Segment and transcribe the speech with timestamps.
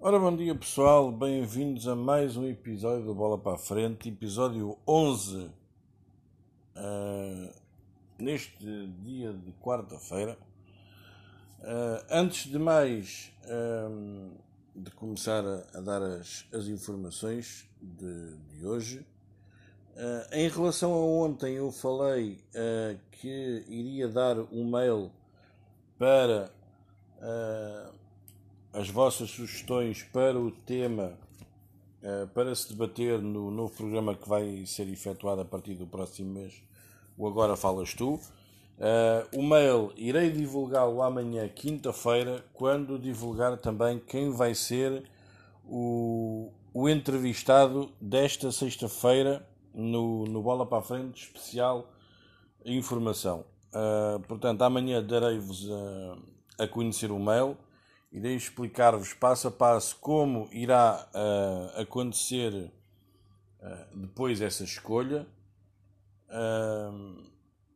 [0.00, 4.78] Ora, bom dia pessoal, bem-vindos a mais um episódio do Bola para a Frente, episódio
[4.86, 5.50] 11,
[6.76, 7.52] uh,
[8.16, 10.38] neste dia de quarta-feira.
[11.58, 14.30] Uh, antes de mais, uh,
[14.72, 19.04] de começar a, a dar as, as informações de, de hoje,
[20.30, 22.38] em relação a ontem, eu falei
[23.10, 25.10] que iria dar um mail
[25.98, 26.52] para
[28.72, 31.18] as vossas sugestões para o tema
[32.02, 36.32] uh, para se debater no novo programa que vai ser efetuado a partir do próximo
[36.32, 36.62] mês.
[37.16, 38.14] O Agora Falas Tu.
[38.14, 45.02] Uh, o mail irei divulgá-lo amanhã, quinta-feira, quando divulgar também quem vai ser
[45.64, 49.44] o, o entrevistado desta sexta-feira
[49.74, 51.90] no, no Bola para a Frente especial
[52.64, 53.44] informação.
[53.72, 57.56] Uh, portanto, amanhã darei-vos a, a conhecer o mail
[58.18, 65.24] irei explicar-vos passo a passo como irá uh, acontecer uh, depois essa escolha.
[66.28, 67.22] Uh,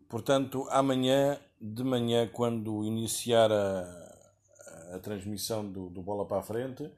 [0.09, 6.91] portanto, amanhã de manhã, quando iniciar a, a transmissão do, do, Bola para a Frente,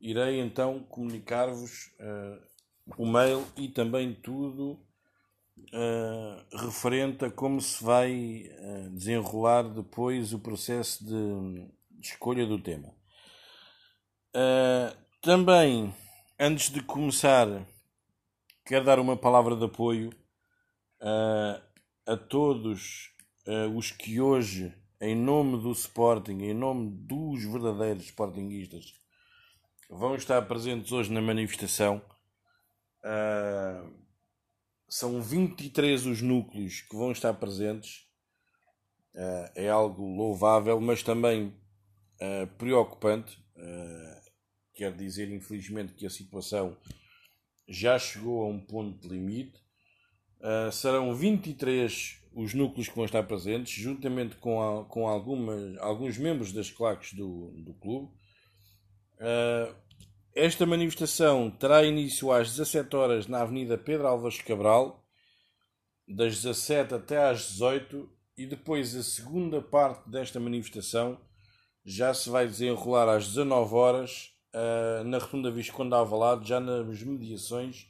[0.00, 1.92] irei então comunicar-vos
[2.98, 4.76] o mail e também tudo
[6.52, 8.50] referente a como se vai
[8.90, 11.64] desenrolar depois o processo de
[12.02, 12.88] de escolha do tema.
[14.34, 15.94] Uh, também,
[16.38, 17.46] antes de começar,
[18.66, 20.10] quero dar uma palavra de apoio
[21.00, 21.62] uh,
[22.04, 23.14] a todos
[23.46, 28.94] uh, os que hoje, em nome do Sporting, em nome dos verdadeiros Sportingistas,
[29.88, 32.02] vão estar presentes hoje na manifestação.
[34.88, 38.06] são 23 os núcleos que vão estar presentes.
[39.54, 41.54] é algo louvável, mas também
[42.22, 43.36] uh, preocupante.
[43.56, 44.22] Uh,
[44.74, 46.76] quer dizer, infelizmente, que a situação
[47.68, 49.60] já chegou a um ponto de limite.
[50.40, 56.18] Uh, serão 23 os núcleos que vão estar presentes, juntamente com, a, com algumas, alguns
[56.18, 58.10] membros das claques do, do clube.
[59.18, 59.74] Uh,
[60.34, 65.06] esta manifestação terá início às 17 horas na Avenida Pedro Alves Cabral,
[66.08, 71.20] das 17 até às 18, e depois a segunda parte desta manifestação
[71.84, 77.86] já se vai desenrolar às 19 horas uh, na Rotunda Visconde Alvalade, já nas mediações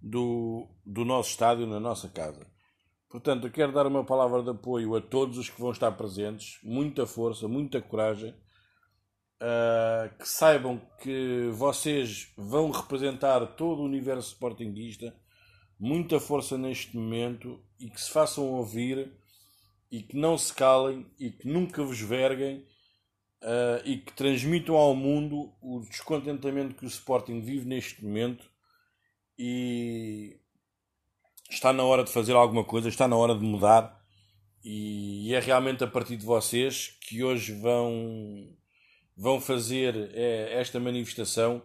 [0.00, 2.46] do, do nosso estádio, na nossa casa.
[3.08, 6.58] Portanto, eu quero dar uma palavra de apoio a todos os que vão estar presentes,
[6.62, 8.34] muita força, muita coragem,
[9.40, 15.14] uh, que saibam que vocês vão representar todo o universo sportinguista,
[15.78, 19.12] muita força neste momento e que se façam ouvir
[19.90, 22.66] e que não se calem e que nunca vos verguem
[23.42, 28.48] uh, e que transmitam ao mundo o descontentamento que o Sporting vive neste momento.
[29.38, 30.40] E
[31.50, 33.98] está na hora de fazer alguma coisa, está na hora de mudar.
[34.64, 38.56] E é realmente a partir de vocês que hoje vão
[39.16, 41.60] vão fazer é, esta manifestação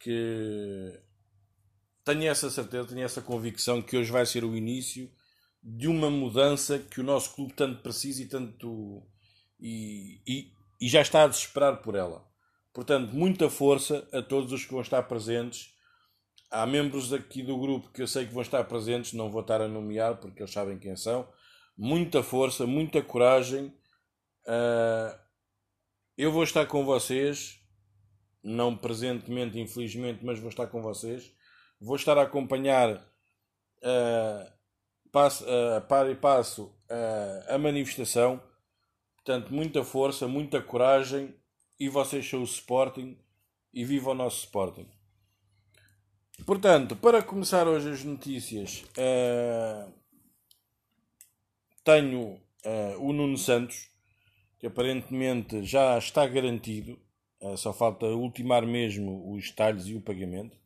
[0.00, 1.00] que
[2.04, 5.08] tenho essa certeza, tenho essa convicção que hoje vai ser o início
[5.62, 9.06] de uma mudança que o nosso clube tanto precisa e tanto
[9.60, 10.52] e, e,
[10.82, 12.26] e já está a desesperar por ela.
[12.74, 15.72] Portanto, muita força a todos os que vão estar presentes.
[16.50, 19.60] Há membros aqui do grupo que eu sei que vão estar presentes, não vou estar
[19.60, 21.28] a nomear porque eles sabem quem são.
[21.78, 23.66] Muita força, muita coragem.
[24.44, 25.16] Uh,
[26.18, 27.60] eu vou estar com vocês,
[28.42, 31.32] não presentemente, infelizmente, mas vou estar com vocês.
[31.80, 34.52] Vou estar a acompanhar uh,
[35.12, 36.76] passo, uh, par e passo
[37.48, 38.42] a manifestação
[39.24, 41.32] Portanto, muita força, muita coragem
[41.78, 43.16] e vocês são o Sporting
[43.72, 44.88] e viva o nosso Sporting.
[46.44, 49.92] Portanto, para começar hoje as notícias, uh,
[51.84, 52.32] tenho
[52.64, 53.88] uh, o Nuno Santos,
[54.58, 57.00] que aparentemente já está garantido,
[57.40, 60.58] uh, só falta ultimar mesmo os talhos e o pagamento.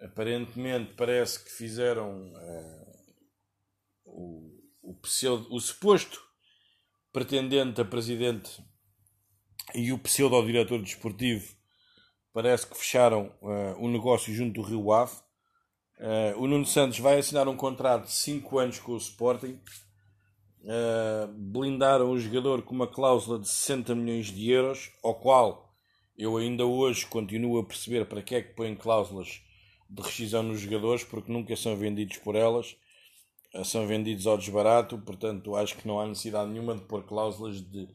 [0.00, 2.32] Aparentemente parece que fizeram
[4.04, 4.50] o,
[4.82, 6.25] o, pseudo, o suposto
[7.16, 8.62] pretendente a presidente
[9.74, 11.50] e o pseudo-diretor desportivo
[12.30, 15.14] parece que fecharam uh, um negócio junto do Rio Ave.
[15.98, 19.58] Uh, o Nuno Santos vai assinar um contrato de 5 anos com o Sporting.
[20.60, 25.72] Uh, blindaram o jogador com uma cláusula de 60 milhões de euros, ao qual
[26.18, 29.40] eu ainda hoje continuo a perceber para que é que põem cláusulas
[29.88, 32.76] de rescisão nos jogadores, porque nunca são vendidos por elas
[33.64, 37.88] são vendidos ao desbarato, portanto acho que não há necessidade nenhuma de pôr cláusulas de,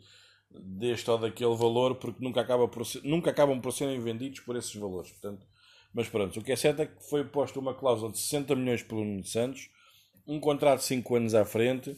[0.49, 4.55] deste ou daquele valor, porque nunca, acaba por ser, nunca acabam por serem vendidos por
[4.55, 5.11] esses valores.
[5.11, 5.45] Portanto,
[5.93, 8.83] mas pronto, o que é certo é que foi posta uma cláusula de 60 milhões
[8.83, 9.69] pelo Nuno Santos,
[10.25, 11.95] um contrato de 5 anos à frente.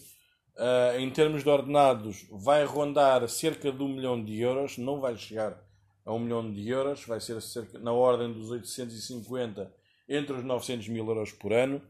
[0.56, 5.18] Uh, em termos de ordenados, vai rondar cerca de 1 milhão de euros, não vai
[5.18, 5.60] chegar
[6.06, 9.74] a 1 milhão de euros, vai ser cerca, na ordem dos 850
[10.08, 11.82] entre os 900 mil euros por ano.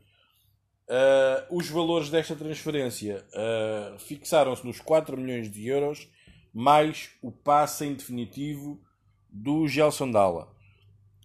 [0.89, 6.09] Uh, os valores desta transferência uh, fixaram-se nos 4 milhões de euros,
[6.53, 8.81] mais o passe em definitivo
[9.29, 10.53] do Gelson Dalla.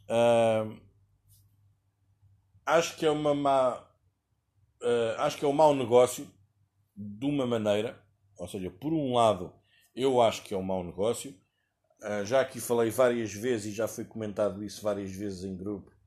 [0.09, 0.81] Uh,
[2.65, 3.85] acho que é uma má,
[5.19, 6.31] acho que é um mau negócio
[6.97, 8.01] de uma maneira,
[8.39, 9.53] ou seja, por um lado,
[9.95, 11.35] eu acho que é um mau negócio.
[12.25, 15.98] já aqui falei várias vezes e já foi comentado isso várias vezes em grupo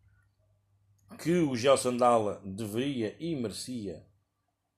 [1.17, 4.05] que o Gelson Dalla deveria e merecia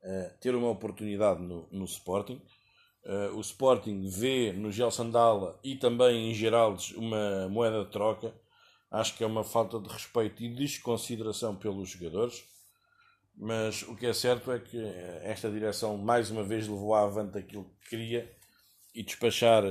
[0.04, 2.42] uh, ter uma oportunidade no, no Sporting.
[3.06, 8.34] Uh, o Sporting vê no Gelson Dalla e também em Geraldes uma moeda de troca.
[8.90, 12.44] Acho que é uma falta de respeito e desconsideração pelos jogadores.
[13.36, 14.78] Mas o que é certo é que
[15.24, 18.32] esta direção mais uma vez levou à avante aquilo que queria
[18.94, 19.64] e despachar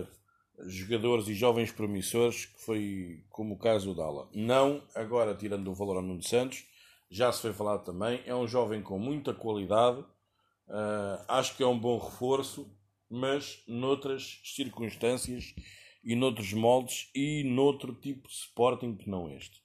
[0.67, 4.29] jogadores e jovens promissores, que foi como o caso do Dala.
[4.35, 6.64] Não agora tirando o valor ao Nuno Santos,
[7.11, 11.67] já se foi falado também, é um jovem com muita qualidade, uh, acho que é
[11.67, 12.67] um bom reforço,
[13.09, 15.55] mas noutras circunstâncias
[16.03, 19.61] e noutros moldes e noutro tipo de Sporting que não este.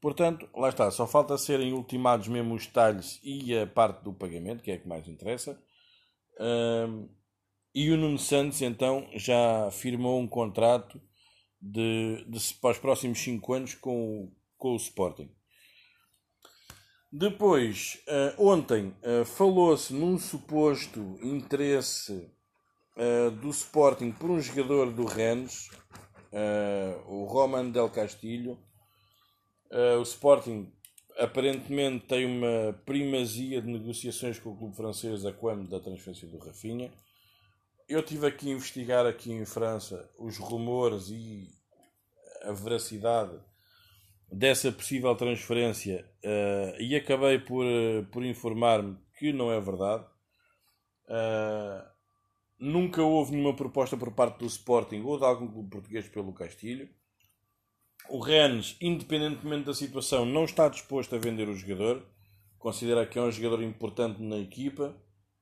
[0.00, 4.62] Portanto, lá está, só falta serem ultimados mesmo os detalhes e a parte do pagamento,
[4.62, 5.60] que é a que mais interessa.
[6.34, 7.08] Uh,
[7.74, 11.00] e o Nuno Santos, então, já firmou um contrato
[11.60, 15.30] de, de, para os próximos 5 anos com, com o Sporting.
[17.10, 22.30] Depois, uh, ontem, uh, falou-se num suposto interesse
[22.96, 25.68] uh, do Sporting por um jogador do Rennes,
[27.06, 28.58] o Roman Del Castillo.
[29.98, 30.72] o Sporting
[31.18, 36.38] aparentemente tem uma primazia de negociações com o clube francês a quando da transferência do
[36.38, 36.90] Rafinha
[37.92, 41.48] eu tive aqui a investigar aqui em França os rumores e
[42.42, 43.38] a veracidade
[44.30, 50.04] dessa possível transferência uh, e acabei por, uh, por informar-me que não é verdade.
[51.06, 51.86] Uh,
[52.58, 56.88] nunca houve nenhuma proposta por parte do Sporting ou de algum clube português pelo Castilho.
[58.08, 62.04] O Rennes, independentemente da situação, não está disposto a vender o jogador.
[62.58, 64.96] Considera que é um jogador importante na equipa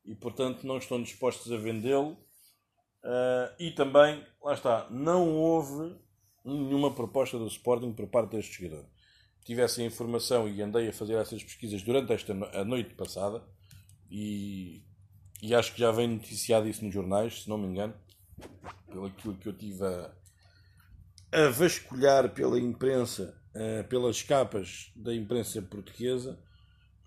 [0.05, 2.19] e, portanto, não estão dispostos a vendê-lo.
[3.02, 5.97] Uh, e também, lá está, não houve
[6.44, 8.87] nenhuma proposta do Sporting por parte deste jogador.
[9.44, 13.43] Tive essa informação e andei a fazer essas pesquisas durante esta no a noite passada
[14.11, 14.82] e,
[15.43, 17.94] e acho que já vem noticiado isso nos jornais, se não me engano,
[18.87, 20.11] pelo aquilo que eu tive a,
[21.32, 26.38] a vasculhar pela imprensa, uh, pelas capas da imprensa portuguesa.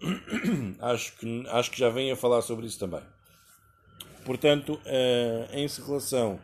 [0.81, 3.04] acho, que, acho que já vem a falar sobre isso também.
[4.25, 6.40] Portanto, uh, em relação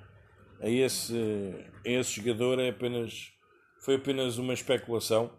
[0.59, 1.15] a esse,
[1.85, 3.31] a esse jogador, é apenas,
[3.79, 5.31] foi apenas uma especulação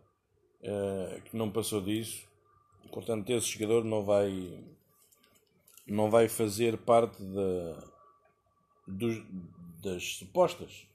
[0.62, 2.26] uh, que não passou disso.
[2.90, 4.58] Portanto, esse jogador não vai,
[5.86, 7.84] não vai fazer parte da,
[9.82, 10.86] das supostas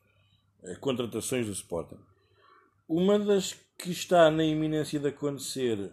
[0.64, 2.00] uh, contratações do Sporting.
[2.90, 5.92] Uma das que está na iminência de acontecer,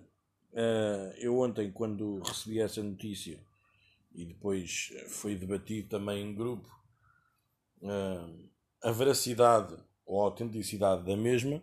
[1.16, 3.40] eu ontem, quando recebi essa notícia,
[4.14, 6.68] e depois foi debatido também em grupo
[7.82, 8.50] uh,
[8.82, 11.62] a veracidade ou a autenticidade da mesma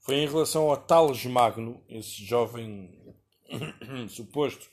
[0.00, 2.90] foi em relação ao Tales Magno, esse jovem
[4.08, 4.68] suposto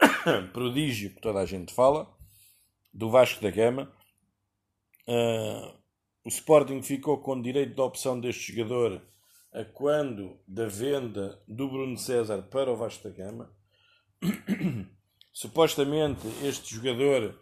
[0.52, 2.10] prodígio que toda a gente fala,
[2.92, 3.92] do Vasco da Gama.
[5.06, 5.76] Uh,
[6.24, 9.02] o Sporting ficou com direito de opção deste jogador
[9.52, 13.54] a quando da venda do Bruno César para o Vasco da Gama.
[15.32, 17.40] Supostamente este jogador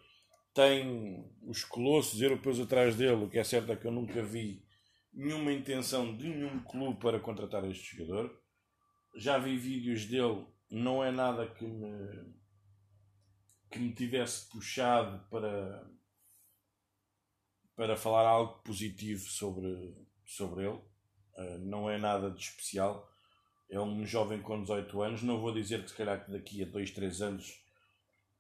[0.55, 4.65] tem os colossos europeus atrás dele, o que é certo é que eu nunca vi
[5.13, 8.41] nenhuma intenção de nenhum clube para contratar este jogador.
[9.17, 12.33] Já vi vídeos dele, não é nada que me,
[13.71, 15.91] que me tivesse puxado para,
[17.75, 20.81] para falar algo positivo sobre, sobre ele.
[21.35, 23.11] Uh, não é nada de especial.
[23.69, 25.23] É um jovem com 18 anos.
[25.23, 27.70] Não vou dizer que se calhar daqui a 2, 3 anos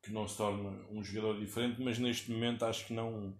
[0.02, 3.34] que não se torne um jogador diferente, mas neste momento acho que não,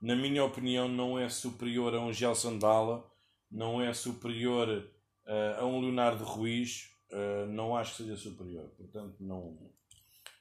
[0.00, 3.04] na minha opinião, não é superior a um Gelson Dalla,
[3.50, 8.68] não é superior uh, a um Leonardo Ruiz, uh, não acho que seja superior.
[8.76, 9.58] Portanto, não,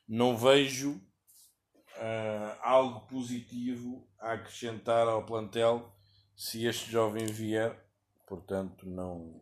[0.07, 5.93] não vejo uh, algo positivo a acrescentar ao plantel
[6.35, 7.83] se este jovem vier.
[8.27, 9.41] Portanto, não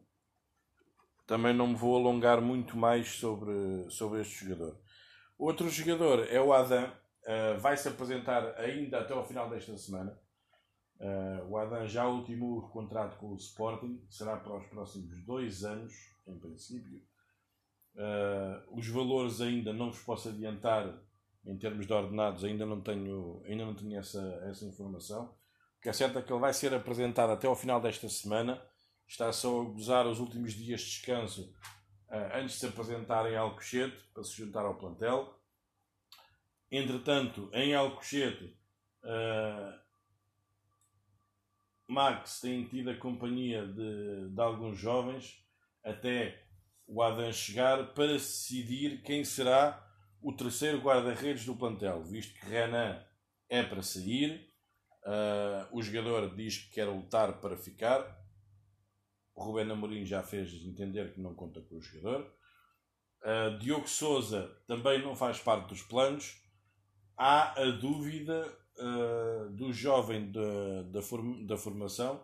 [1.26, 3.54] também não me vou alongar muito mais sobre,
[3.90, 4.78] sobre este jogador.
[5.44, 10.18] Outro jogador é o Adam, uh, vai se apresentar ainda até ao final desta semana.
[10.98, 15.66] Uh, o Adam já ultimou o contrato com o Sporting, será para os próximos dois
[15.66, 15.94] anos,
[16.26, 17.02] em princípio.
[17.94, 20.98] Uh, os valores ainda não vos posso adiantar
[21.46, 25.26] em termos de ordenados, ainda não tenho, ainda não tenho essa, essa informação.
[25.78, 28.66] O que é certo é que ele vai ser apresentado até ao final desta semana.
[29.06, 31.54] Está só a gozar os últimos dias de descanso
[32.34, 35.40] antes de se apresentar em Alcochete, para se juntar ao plantel.
[36.72, 38.58] Entretanto, em Alcochete,
[39.04, 39.84] uh,
[41.88, 45.44] Max tem tido a companhia de, de alguns jovens
[45.84, 46.44] até
[46.88, 49.80] o Adam chegar para decidir quem será
[50.22, 53.04] o terceiro guarda-redes do plantel, visto que Renan
[53.50, 54.50] é para sair,
[55.06, 58.23] uh, o jogador diz que quer lutar para ficar,
[59.36, 62.32] o Rubén Amorim já fez entender que não conta com o jogador,
[63.24, 66.42] uh, Diogo Souza também não faz parte dos planos,
[67.18, 68.48] há a dúvida
[68.78, 70.32] uh, do jovem
[70.92, 72.24] da, form, da formação,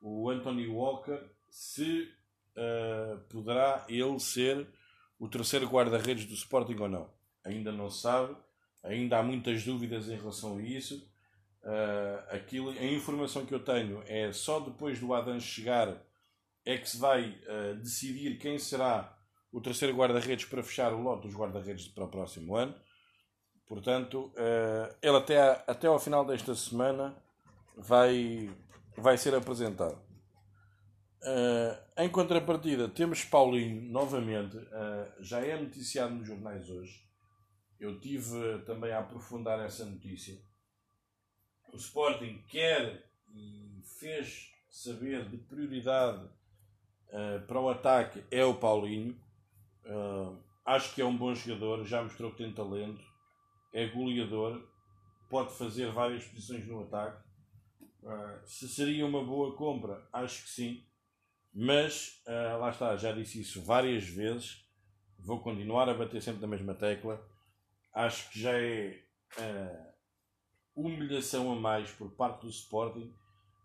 [0.00, 2.08] o Anthony Walker, se
[2.56, 4.66] uh, poderá ele ser
[5.18, 7.10] o terceiro guarda-redes do Sporting ou não.
[7.44, 8.36] Ainda não se sabe,
[8.82, 11.10] ainda há muitas dúvidas em relação a isso.
[11.62, 16.00] Uh, aquilo, a informação que eu tenho é só depois do Adam chegar
[16.66, 19.16] é que se vai uh, decidir quem será
[19.52, 22.74] o terceiro guarda-redes para fechar o lote dos guarda-redes para o próximo ano.
[23.66, 27.16] Portanto, uh, ele até, até ao final desta semana
[27.76, 28.50] vai,
[28.96, 30.04] vai ser apresentado.
[31.22, 37.04] Uh, em contrapartida, temos Paulinho novamente, uh, já é noticiado nos jornais hoje.
[37.78, 40.36] Eu tive também a aprofundar essa notícia.
[41.72, 46.28] O Sporting quer e fez saber de prioridade
[47.16, 49.16] uh, para o ataque é o Paulinho.
[50.64, 53.02] acho que é um bom jogador, já mostrou que tem talento,
[53.72, 54.62] é goleador,
[55.30, 57.22] pode fazer várias posições no ataque.
[58.44, 60.86] se seria uma boa compra, acho que sim
[61.58, 64.62] mas uh, lá está, já disse isso várias vezes.
[65.18, 67.18] Vou continuar a bater sempre na mesma tecla.
[67.94, 69.02] Acho que já é
[69.38, 69.94] uh,
[70.74, 73.10] humilhação a mais por parte do Sporting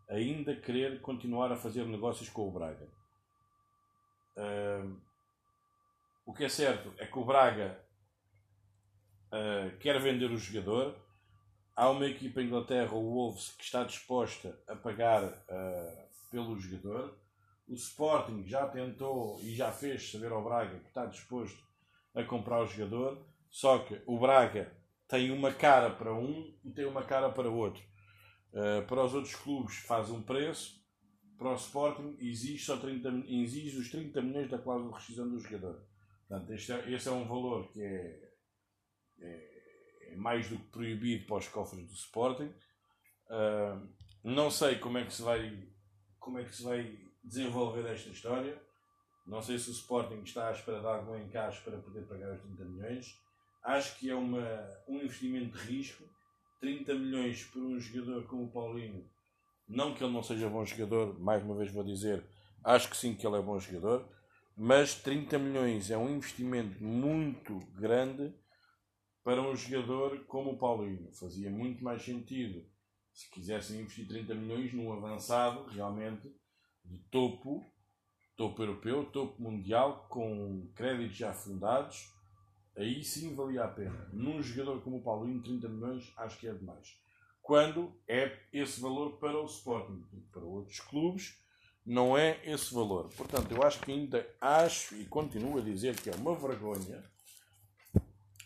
[0.08, 2.88] ainda querer continuar a fazer negócios com o Braga.
[4.38, 5.00] Uh,
[6.26, 7.78] o que é certo é que o Braga
[9.32, 10.96] uh, quer vender o jogador.
[11.76, 17.18] Há uma equipa em Inglaterra, o Wolves, que está disposta a pagar uh, pelo jogador.
[17.68, 21.62] O Sporting já tentou e já fez saber ao Braga que está disposto
[22.14, 24.72] a comprar o jogador, só que o Braga
[25.08, 27.82] tem uma cara para um e tem uma cara para outro.
[28.54, 30.81] Uh, para os outros clubes faz um preço,
[31.42, 35.40] para o Sporting exige, só 30, exige os 30 milhões da cláusula de rescisão do
[35.40, 35.82] jogador.
[36.28, 38.32] Portanto, este é, esse é um valor que é,
[39.20, 42.54] é, é, mais do que proibido para os cofres do Sporting.
[43.26, 43.90] Uh,
[44.24, 45.68] não sei como é que se vai
[46.20, 48.62] como é que se vai desenvolver esta história.
[49.26, 52.42] Não sei se o Sporting está à espera de algum encaixe para poder pagar os
[52.42, 53.20] 30 milhões.
[53.64, 54.46] Acho que é uma,
[54.88, 56.04] um investimento de risco.
[56.60, 59.10] 30 milhões por um jogador como o Paulinho.
[59.72, 62.26] Não que ele não seja bom jogador, mais uma vez vou dizer,
[62.62, 64.06] acho que sim que ele é bom jogador.
[64.54, 68.36] Mas 30 milhões é um investimento muito grande
[69.24, 71.10] para um jogador como o Paulinho.
[71.14, 72.66] Fazia muito mais sentido
[73.14, 76.30] se quisessem investir 30 milhões num avançado, realmente,
[76.84, 77.66] de topo,
[78.36, 82.14] topo europeu, topo mundial, com créditos já fundados,
[82.76, 84.10] aí sim valia a pena.
[84.12, 87.00] Num jogador como o Paulinho, 30 milhões, acho que é demais.
[87.42, 91.38] Quando é esse valor para o Sporting, para outros clubes,
[91.86, 93.10] não é esse valor.
[93.18, 97.04] Portanto, eu acho que ainda acho e continuo a dizer que é uma vergonha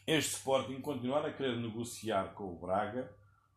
[0.07, 3.11] este Sporting continuar a querer negociar com o Braga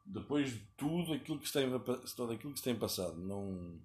[0.04, 1.68] depois de tudo aquilo que se tem,
[2.16, 3.16] todo aquilo que se tem passado.
[3.18, 3.78] Não,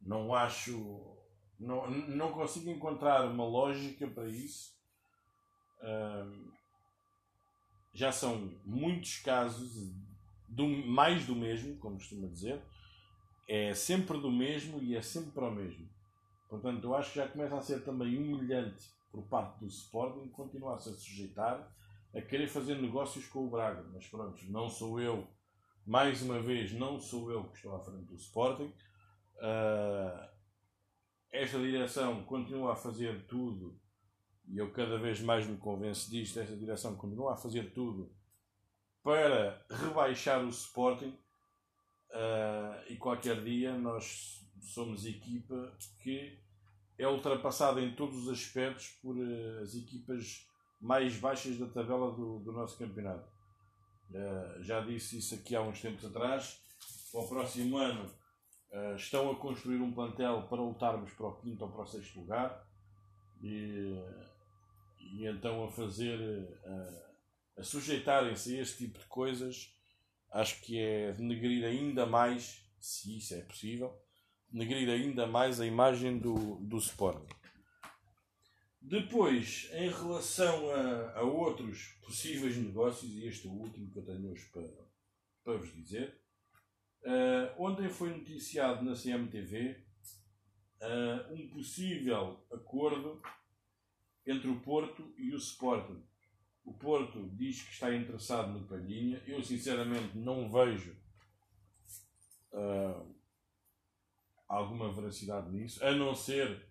[0.00, 1.14] não acho.
[1.60, 4.72] Não, não consigo encontrar uma lógica para isso.
[7.92, 9.92] já são muitos casos,
[10.48, 12.60] do, mais do mesmo, como costuma dizer.
[13.46, 15.88] É sempre do mesmo e é sempre para o mesmo.
[16.48, 20.90] Portanto, eu acho que já começa a ser também humilhante por parte do Sporting continuar-se
[20.90, 21.74] a sujeitar
[22.14, 23.84] a querer fazer negócios com o Braga.
[23.92, 25.26] Mas pronto, não sou eu,
[25.86, 28.72] mais uma vez, não sou eu que estou à frente do Sporting.
[29.36, 30.28] Uh,
[31.30, 33.78] esta direção continua a fazer tudo,
[34.46, 38.10] e eu cada vez mais me convenço disto, esta direção continua a fazer tudo
[39.08, 41.18] para rebaixar o Sporting
[42.10, 46.38] uh, e qualquer dia nós somos equipa que
[46.98, 50.46] é ultrapassada em todos os aspectos por uh, as equipas
[50.78, 53.26] mais baixas da tabela do, do nosso campeonato.
[54.10, 56.60] Uh, já disse isso aqui há uns tempos atrás.
[57.10, 58.10] Para o próximo ano
[58.94, 62.62] estão a construir um plantel para lutarmos para o quinto ou para o sexto lugar
[63.42, 63.98] e,
[65.00, 66.18] e então a fazer
[67.58, 69.74] a sujeitarem-se a este tipo de coisas,
[70.30, 74.00] acho que é denegrir ainda mais, se isso é possível,
[74.48, 77.26] denegrir ainda mais a imagem do, do Sporting.
[78.80, 84.04] Depois, em relação a, a outros possíveis negócios, e este é o último que eu
[84.04, 84.68] tenho hoje para,
[85.42, 86.16] para vos dizer,
[87.02, 89.84] uh, ontem foi noticiado na CMTV
[90.80, 93.20] uh, um possível acordo
[94.24, 96.02] entre o Porto e o Sporting
[96.68, 99.22] o Porto diz que está interessado no Palhinha.
[99.26, 100.94] Eu, sinceramente, não vejo
[102.52, 103.14] uh,
[104.46, 106.68] alguma veracidade nisso, a não ser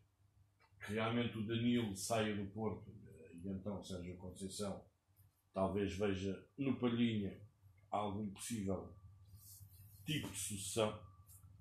[0.86, 2.92] que realmente o Danilo saia do Porto
[3.34, 4.86] e então Sérgio Conceição
[5.54, 7.42] talvez veja no Palhinha
[7.90, 8.96] algum possível
[10.06, 11.02] tipo de sucessão,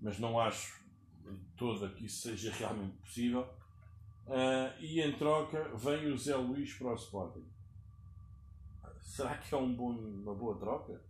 [0.00, 0.84] mas não acho
[1.56, 3.48] toda que isso seja realmente possível.
[4.26, 7.55] Uh, e em troca vem o Zé Luís para o Sporting.
[9.06, 11.00] Será que é um bom, uma boa troca?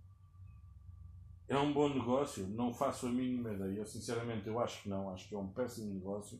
[1.48, 2.46] É um bom negócio?
[2.46, 3.86] Não faço a mínima ideia.
[3.86, 5.10] Sinceramente, eu acho que não.
[5.10, 6.38] Acho que é um péssimo negócio.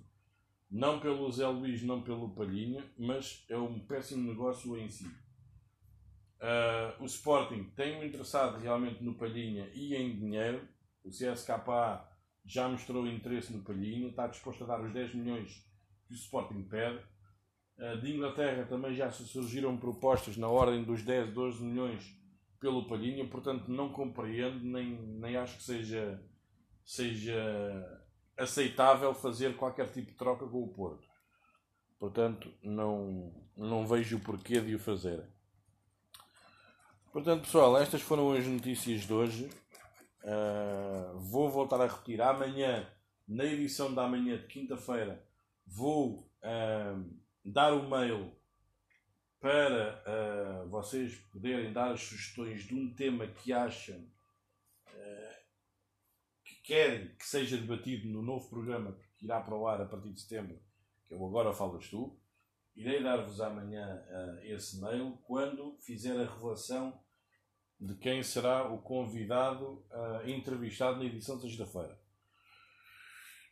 [0.71, 5.07] Não pelo Zé Luís, não pelo Palhinha, mas é um péssimo negócio em si.
[5.07, 10.69] Uh, o Sporting tem um interessado realmente no Palhinha e em dinheiro.
[11.03, 12.07] O CSKA
[12.45, 15.67] já mostrou interesse no Palhinha, está disposto a dar os 10 milhões
[16.07, 17.03] que o Sporting pede.
[17.79, 22.17] Eh, de Inglaterra também já surgiram propostas na ordem dos 10, 12 milhões
[22.59, 26.23] pelo Palhinha, portanto não compreendo nem, nem acho que seja,
[26.85, 28.03] seja
[28.37, 31.07] aceitável fazer qualquer tipo de troca com o Porto.
[31.99, 35.23] Portanto, não, não vejo o porquê de o fazer.
[37.13, 39.51] Portanto, pessoal, estas foram as notícias de hoje.
[40.23, 42.21] Uh, vou voltar a repetir.
[42.21, 42.87] Amanhã,
[43.27, 45.25] na edição da manhã de quinta-feira,
[45.67, 48.35] vou uh, dar o mail
[49.41, 54.01] para uh, vocês poderem dar as sugestões de um tema que acham
[54.89, 55.37] uh,
[56.45, 60.13] que querem que seja debatido no novo programa que irá para o ar a partir
[60.13, 60.61] de setembro,
[61.07, 62.19] que eu agora falas tu.
[62.75, 67.01] Irei dar-vos amanhã uh, esse mail quando fizer a revelação
[67.79, 69.85] de quem será o convidado
[70.25, 72.01] entrevistado na edição de sexta-feira.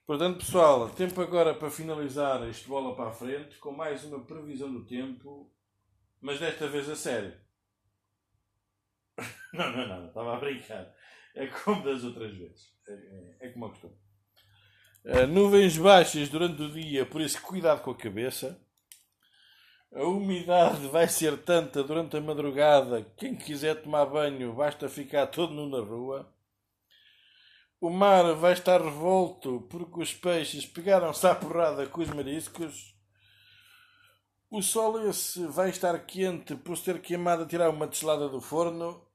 [0.07, 4.71] Portanto, pessoal, tempo agora para finalizar este bola para a frente com mais uma previsão
[4.71, 5.51] do tempo,
[6.21, 7.35] mas desta vez a sério.
[9.55, 10.95] não, não, não, estava a brincar.
[11.35, 12.71] É como das outras vezes.
[12.87, 13.99] É, é, é como eu.
[15.07, 18.61] Uh, nuvens baixas durante o dia, por isso cuidado com a cabeça.
[19.91, 23.07] A umidade vai ser tanta durante a madrugada.
[23.17, 26.34] Quem quiser tomar banho, basta ficar todo nu na rua.
[27.85, 32.97] O mar vai estar revolto porque os peixes pegaram-se à porrada com os mariscos.
[34.51, 38.41] O sol esse vai estar quente por se ter queimado a tirar uma deslada do
[38.41, 39.07] forno.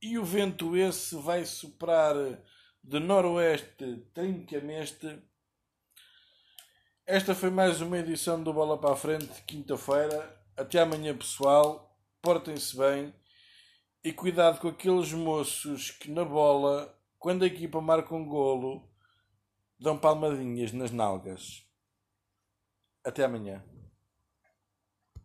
[0.00, 2.14] E o vento esse vai soprar
[2.82, 5.22] de noroeste trincamente.
[7.04, 10.42] Esta foi mais uma edição do Bola para a Frente, quinta-feira.
[10.56, 11.94] Até amanhã, pessoal.
[12.22, 13.14] Portem-se bem
[14.02, 18.88] e cuidado com aqueles moços que na bola quando a equipa marca um golo,
[19.78, 21.66] dão palmadinhas nas nalgas.
[23.04, 23.64] Até amanhã.